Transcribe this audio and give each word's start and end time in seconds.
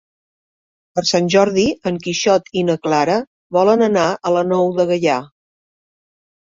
Per 0.99 1.03
Sant 1.09 1.29
Jordi 1.33 1.65
en 1.91 2.01
Quixot 2.07 2.51
i 2.63 2.65
na 2.71 2.79
Clara 2.87 3.19
volen 3.59 3.89
anar 3.93 4.09
a 4.31 4.35
la 4.39 4.47
Nou 4.55 4.77
de 4.81 4.93
Gaià. 4.95 5.25